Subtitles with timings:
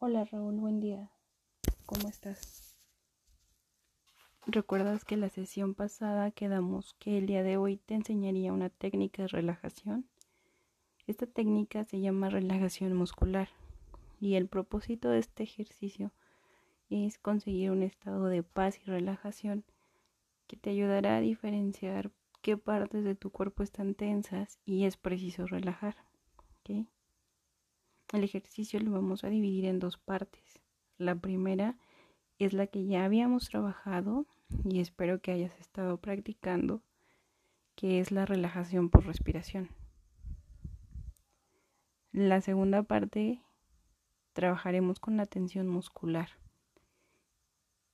[0.00, 1.10] Hola Raúl, buen día.
[1.84, 2.76] ¿Cómo estás?
[4.46, 9.22] ¿Recuerdas que la sesión pasada quedamos que el día de hoy te enseñaría una técnica
[9.22, 10.08] de relajación?
[11.08, 13.48] Esta técnica se llama relajación muscular
[14.20, 16.12] y el propósito de este ejercicio
[16.90, 19.64] es conseguir un estado de paz y relajación
[20.46, 25.44] que te ayudará a diferenciar qué partes de tu cuerpo están tensas y es preciso
[25.48, 25.96] relajar.
[28.12, 30.62] El ejercicio lo vamos a dividir en dos partes.
[30.96, 31.76] La primera
[32.38, 34.26] es la que ya habíamos trabajado
[34.64, 36.82] y espero que hayas estado practicando,
[37.74, 39.68] que es la relajación por respiración.
[42.12, 43.42] La segunda parte
[44.32, 46.30] trabajaremos con la tensión muscular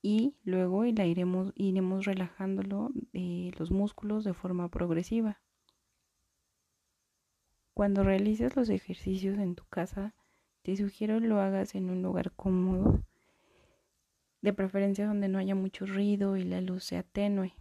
[0.01, 5.41] y luego la iremos, iremos relajándolo de los músculos de forma progresiva.
[7.75, 10.13] Cuando realices los ejercicios en tu casa,
[10.61, 13.03] te sugiero lo hagas en un lugar cómodo,
[14.41, 17.53] de preferencia donde no haya mucho ruido y la luz sea tenue.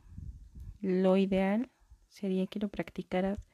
[0.81, 1.69] Lo ideal
[2.07, 3.48] sería que lo practicaras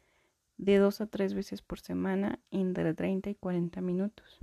[0.58, 4.38] de dos a tres veces por semana entre 30 y 40 minutos.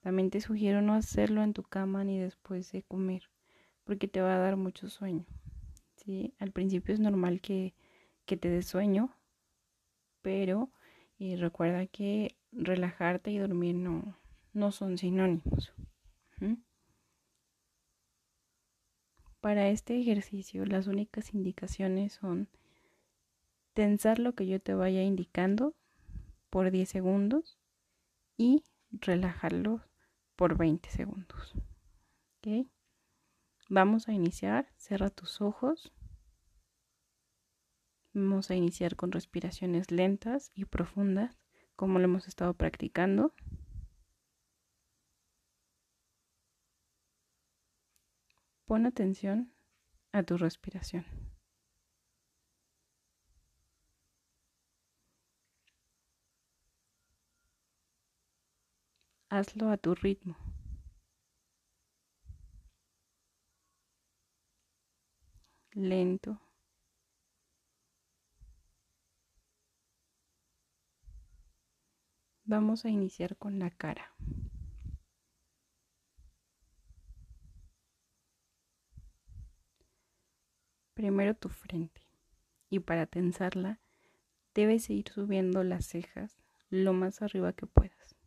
[0.00, 3.30] También te sugiero no hacerlo en tu cama ni después de comer,
[3.84, 5.24] porque te va a dar mucho sueño.
[5.96, 6.34] ¿sí?
[6.38, 7.72] Al principio es normal que,
[8.26, 9.16] que te dé sueño,
[10.20, 10.70] pero
[11.18, 14.16] y recuerda que relajarte y dormir no,
[14.52, 15.72] no son sinónimos.
[19.40, 22.48] Para este ejercicio las únicas indicaciones son
[23.72, 25.74] tensar lo que yo te vaya indicando
[26.50, 27.58] por 10 segundos
[28.36, 29.82] y relajarlo
[30.36, 31.54] por 20 segundos.
[33.68, 34.68] Vamos a iniciar.
[34.76, 35.92] Cierra tus ojos.
[38.14, 41.38] Vamos a iniciar con respiraciones lentas y profundas,
[41.76, 43.34] como lo hemos estado practicando.
[48.66, 49.52] Pon atención
[50.12, 51.04] a tu respiración.
[59.30, 60.36] Hazlo a tu ritmo.
[65.74, 66.40] Lento
[72.50, 74.14] Vamos a iniciar con la cara.
[80.94, 82.00] Primero tu frente
[82.70, 83.80] y para tensarla
[84.54, 86.38] debes ir subiendo las cejas
[86.70, 88.17] lo más arriba que puedas.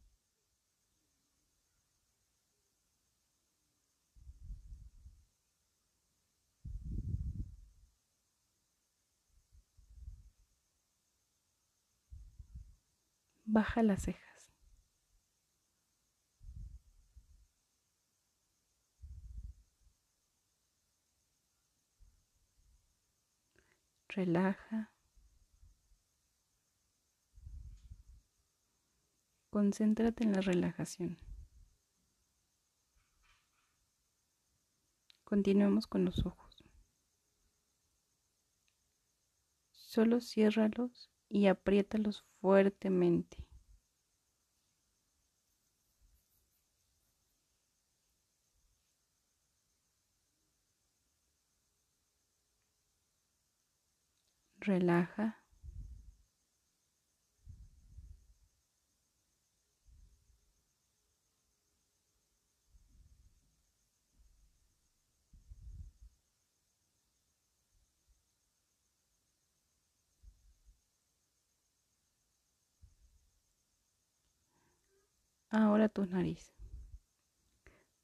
[13.54, 14.54] Baja las cejas.
[24.08, 24.94] Relaja.
[29.50, 31.18] Concéntrate en la relajación.
[35.26, 36.64] Continuemos con los ojos.
[39.74, 43.38] Solo ciérralos y apriétalos fuertemente.
[54.62, 55.41] Relaja.
[75.52, 76.54] Ahora tu nariz.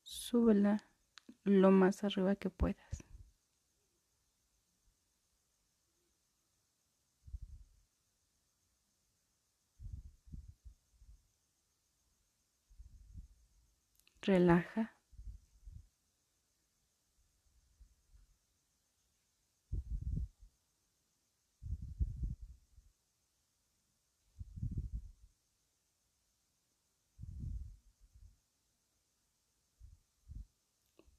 [0.03, 0.83] Súbela
[1.45, 3.05] lo más arriba que puedas.
[14.21, 14.96] Relaja.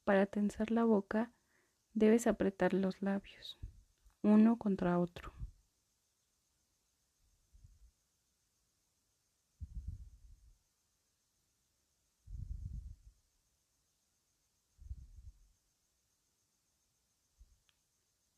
[0.08, 1.34] Para tensar la boca,
[1.92, 3.58] debes apretar los labios,
[4.22, 5.34] uno contra otro.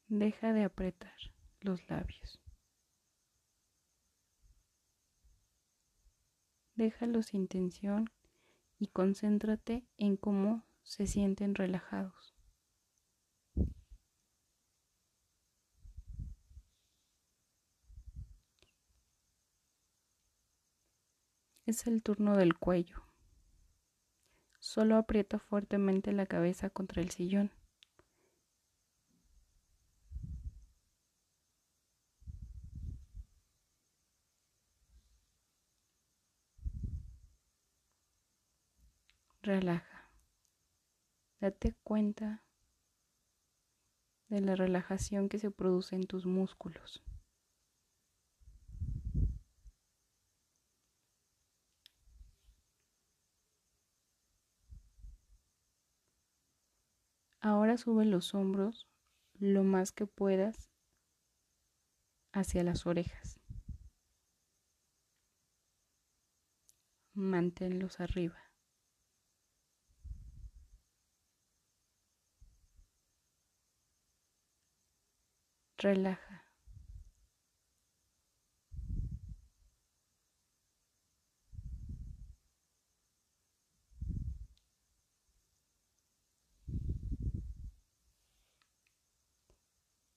[0.09, 1.15] Deja de apretar
[1.61, 2.41] los labios.
[6.75, 8.11] Déjalos sin tensión
[8.81, 12.35] y concéntrate en cómo se sienten relajados.
[21.65, 23.05] Es el turno del cuello.
[24.59, 27.53] Solo aprieta fuertemente la cabeza contra el sillón.
[39.43, 39.90] Relaja.
[41.41, 42.45] Date cuenta
[44.29, 47.03] de la relajación que se produce en tus músculos.
[57.41, 58.87] Ahora sube los hombros
[59.39, 60.69] lo más que puedas
[62.33, 63.41] hacia las orejas.
[67.15, 68.50] Manténlos arriba.
[75.83, 76.45] Relaja.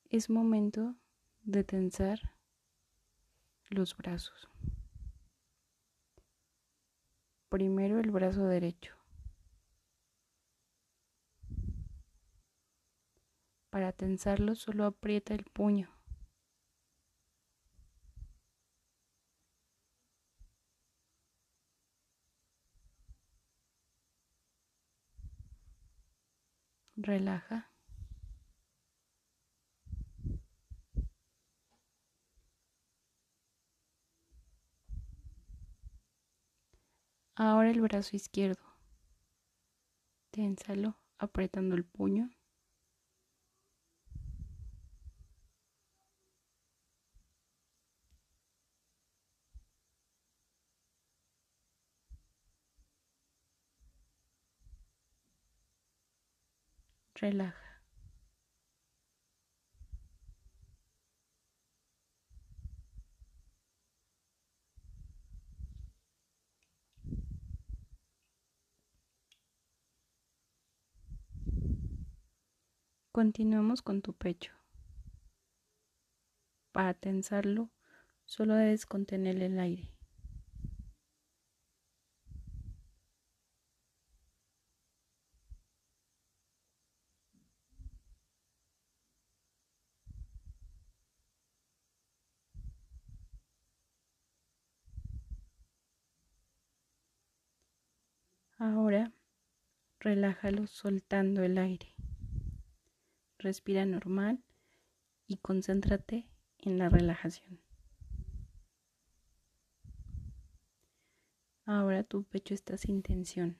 [0.10, 0.96] Es momento
[1.44, 2.20] de tensar
[3.70, 4.50] los brazos.
[7.48, 9.03] Primero el brazo derecho.
[13.74, 15.90] Para tensarlo solo aprieta el puño.
[26.96, 27.72] Relaja.
[37.34, 38.62] Ahora el brazo izquierdo.
[40.30, 42.30] Ténsalo apretando el puño.
[57.24, 57.56] Relaja.
[73.14, 74.52] Continuamos con tu pecho.
[76.74, 77.70] Para tensarlo,
[78.26, 79.93] solo debes contener el aire.
[98.64, 99.12] Ahora
[100.00, 101.94] relájalo soltando el aire
[103.38, 104.42] respira normal
[105.28, 106.30] y concéntrate
[106.60, 107.60] en la relajación.
[111.66, 113.58] Ahora tu pecho está sin tensión,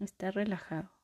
[0.00, 0.95] está relajado.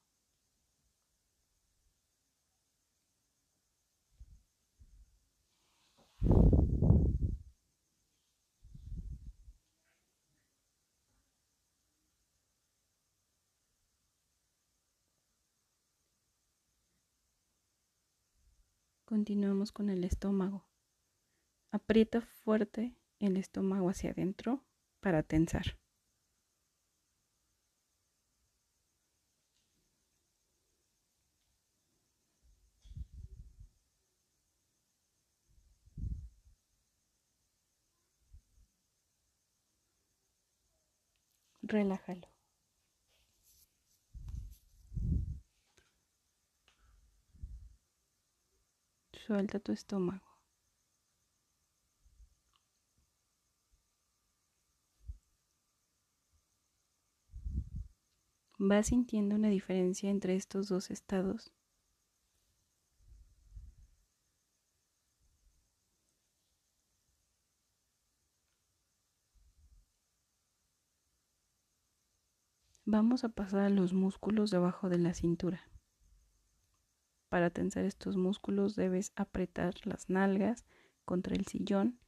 [19.05, 20.65] Continuamos con el estómago.
[21.71, 24.65] Aprieta fuerte el estómago hacia adentro
[25.01, 25.77] para tensar.
[41.63, 42.32] Relájalo.
[49.25, 50.27] Suelta tu estómago.
[58.59, 61.53] ¿Vas sintiendo una diferencia entre estos dos estados?
[72.85, 75.63] Vamos a pasar a los músculos debajo de la cintura.
[77.33, 80.67] Para tensar estos músculos debes apretar las nalgas
[81.07, 81.99] contra el sillón.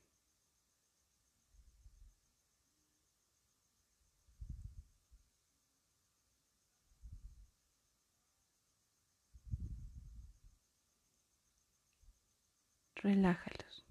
[12.96, 13.86] Relájalos.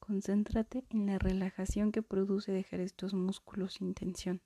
[0.00, 4.42] Concéntrate en la relajación que produce dejar estos músculos sin tensión.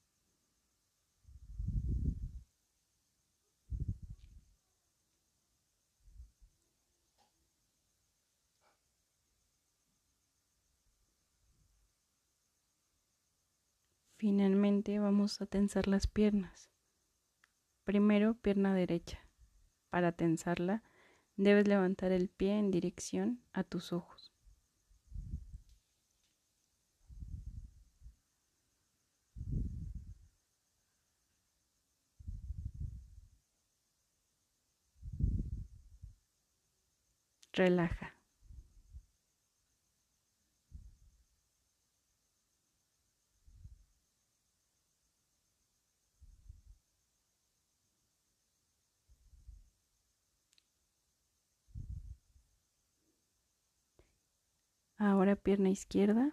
[14.21, 16.71] Finalmente vamos a tensar las piernas.
[17.85, 19.27] Primero pierna derecha.
[19.89, 20.83] Para tensarla
[21.37, 24.31] debes levantar el pie en dirección a tus ojos.
[37.55, 38.20] Relaja.
[55.37, 56.33] Pierna izquierda.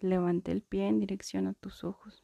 [0.00, 2.20] Levanta el pie en dirección a tus ojos.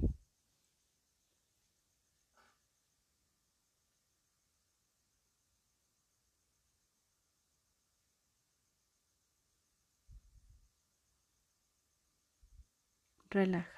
[13.30, 13.73] Relaja.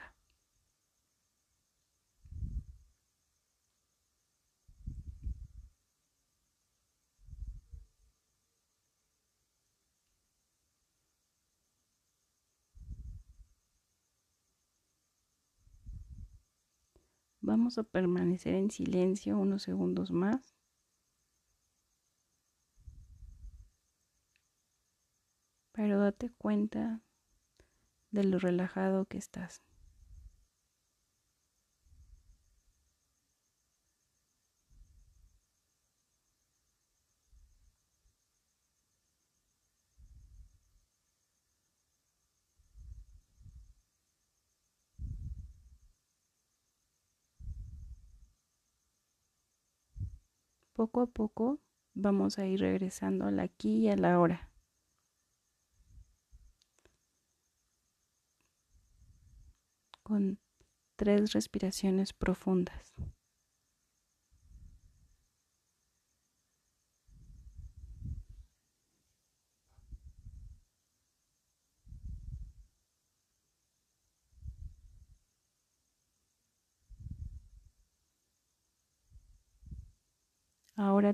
[17.47, 20.57] Vamos a permanecer en silencio unos segundos más.
[25.71, 27.03] Pero date cuenta
[28.11, 29.63] de lo relajado que estás.
[50.77, 51.59] Poco a poco
[51.95, 54.51] vamos a ir regresando al aquí y a la hora.
[60.03, 60.39] Con
[60.97, 62.93] tres respiraciones profundas.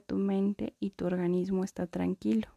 [0.01, 2.49] Tu mente y tu organismo está tranquilo.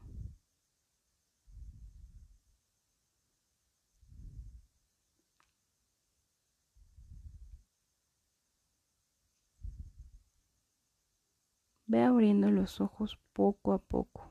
[11.88, 14.30] Ve abriendo los ojos poco a poco.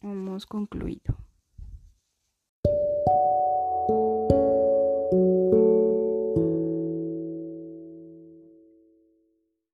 [0.00, 1.16] Hemos concluido.